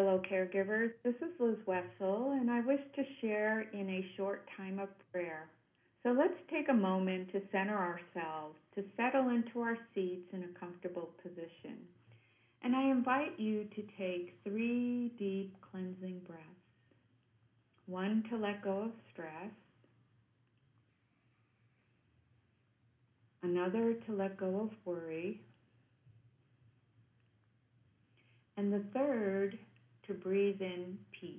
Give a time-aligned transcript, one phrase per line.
[0.00, 0.92] fellow caregivers.
[1.04, 5.50] This is Liz Wessel, and I wish to share in a short time of prayer.
[6.02, 10.58] So let's take a moment to center ourselves, to settle into our seats in a
[10.58, 11.76] comfortable position.
[12.62, 16.44] And I invite you to take three deep cleansing breaths
[17.84, 19.50] one to let go of stress,
[23.42, 25.40] another to let go of worry
[28.60, 29.58] and the third
[30.10, 31.30] to breathe in peace.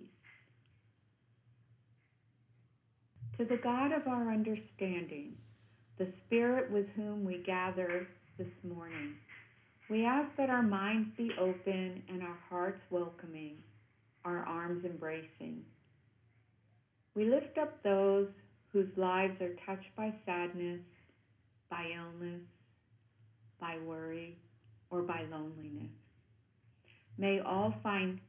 [3.37, 5.33] To the God of our understanding,
[5.97, 8.07] the Spirit with whom we gather
[8.37, 9.15] this morning,
[9.89, 13.57] we ask that our minds be open and our hearts welcoming,
[14.23, 15.63] our arms embracing.
[17.13, 18.29] We lift up those
[18.71, 20.79] whose lives are touched by sadness,
[21.69, 22.41] by illness,
[23.59, 24.37] by worry,
[24.89, 25.91] or by loneliness.
[27.17, 28.21] May all find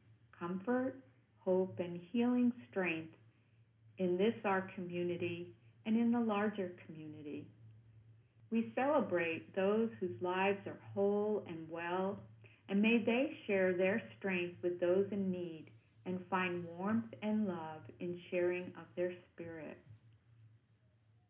[0.42, 0.96] comfort,
[1.38, 3.14] hope, and healing strength
[3.98, 5.54] in this our community
[5.86, 7.46] and in the larger community.
[8.50, 12.18] We celebrate those whose lives are whole and well,
[12.68, 15.66] and may they share their strength with those in need
[16.04, 19.78] and find warmth and love in sharing of their spirit.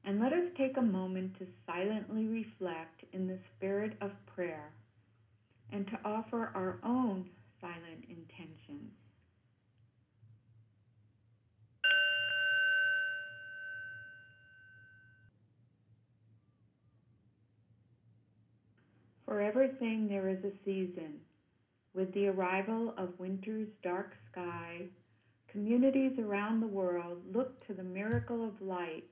[0.05, 4.73] And let us take a moment to silently reflect in the spirit of prayer
[5.71, 7.29] and to offer our own
[7.61, 8.91] silent intentions.
[19.33, 21.15] For everything there is a season.
[21.95, 24.83] With the arrival of winter's dark sky,
[25.51, 29.05] communities around the world look to the miracle of light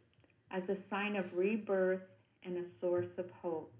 [0.50, 2.02] as a sign of rebirth
[2.44, 3.72] and a source of hope.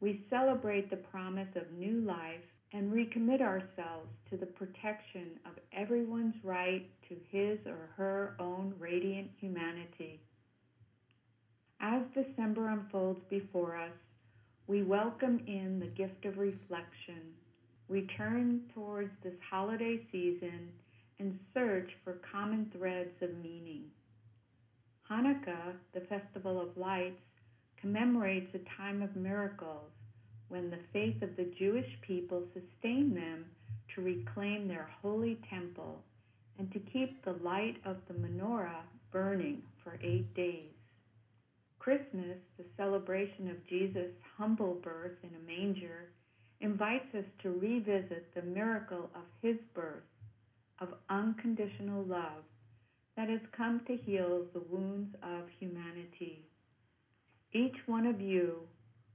[0.00, 6.36] We celebrate the promise of new life and recommit ourselves to the protection of everyone's
[6.44, 10.20] right to his or her own radiant humanity.
[11.80, 13.92] As December unfolds before us,
[14.72, 17.34] we welcome in the gift of reflection.
[17.88, 20.70] We turn towards this holiday season
[21.18, 23.82] and search for common threads of meaning.
[25.10, 27.20] Hanukkah, the Festival of Lights,
[27.82, 29.90] commemorates a time of miracles
[30.48, 33.44] when the faith of the Jewish people sustained them
[33.94, 36.02] to reclaim their holy temple
[36.58, 40.72] and to keep the light of the menorah burning for eight days.
[41.82, 46.12] Christmas, the celebration of Jesus' humble birth in a manger,
[46.60, 50.04] invites us to revisit the miracle of his birth,
[50.80, 52.44] of unconditional love
[53.16, 56.46] that has come to heal the wounds of humanity.
[57.52, 58.60] Each one of you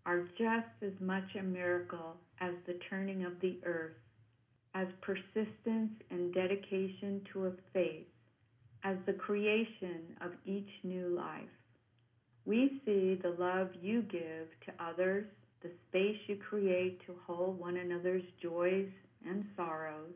[0.06, 3.96] are just as much a miracle as the turning of the earth,
[4.76, 8.08] as persistence and dedication to a faith,
[8.84, 11.48] as the creation of each new life.
[12.48, 15.26] We see the love you give to others,
[15.62, 18.88] the space you create to hold one another's joys
[19.28, 20.14] and sorrows,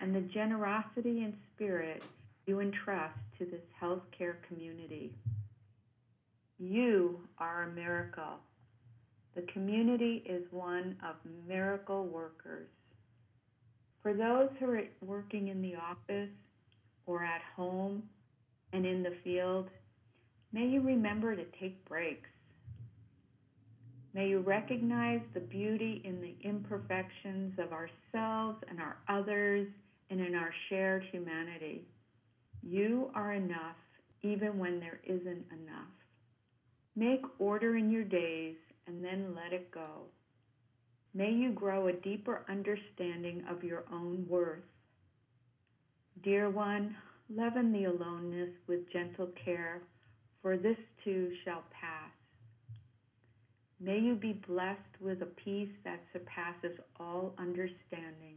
[0.00, 2.02] and the generosity and spirit
[2.46, 5.12] you entrust to this healthcare community.
[6.58, 8.38] You are a miracle.
[9.36, 11.16] The community is one of
[11.46, 12.68] miracle workers.
[14.02, 16.30] For those who are working in the office
[17.04, 18.04] or at home
[18.72, 19.68] and in the field,
[20.54, 22.30] may you remember to take breaks.
[24.14, 29.66] May you recognize the beauty in the imperfections of ourselves and our others
[30.10, 31.88] and in our shared humanity.
[32.62, 33.74] You are enough
[34.22, 35.90] even when there isn't enough.
[36.94, 38.54] Make order in your days
[38.86, 40.06] and then let it go.
[41.14, 44.62] May you grow a deeper understanding of your own worth.
[46.22, 46.94] Dear one,
[47.28, 49.82] leaven the aloneness with gentle care,
[50.44, 52.10] for this too shall pass.
[53.80, 58.36] May you be blessed with a peace that surpasses all understanding.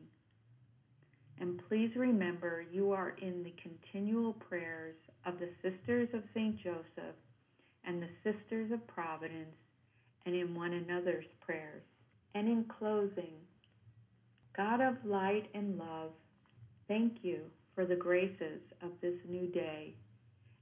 [1.41, 4.95] And please remember you are in the continual prayers
[5.25, 6.57] of the Sisters of St.
[6.63, 7.17] Joseph
[7.83, 9.57] and the Sisters of Providence
[10.25, 11.83] and in one another's prayers.
[12.35, 13.35] And in closing,
[14.55, 16.11] God of light and love,
[16.87, 17.41] thank you
[17.75, 19.93] for the graces of this new day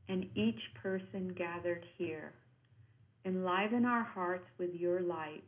[0.10, 2.34] and each person gathered here.
[3.26, 5.44] Enliven our hearts with your light,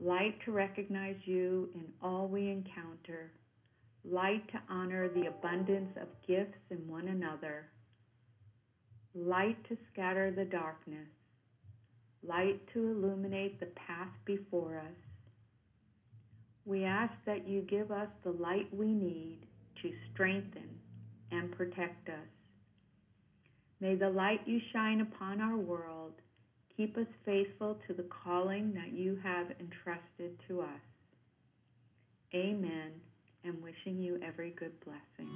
[0.00, 3.32] light to recognize you in all we encounter,
[4.04, 7.66] light to honor the abundance of gifts in one another,
[9.14, 11.08] light to scatter the darkness,
[12.26, 14.96] light to illuminate the path before us.
[16.64, 19.40] We ask that you give us the light we need
[19.82, 20.68] to strengthen
[21.30, 22.43] and protect us.
[23.84, 26.14] May the light you shine upon our world
[26.74, 30.80] keep us faithful to the calling that you have entrusted to us.
[32.34, 32.92] Amen,
[33.44, 35.28] and wishing you every good blessing.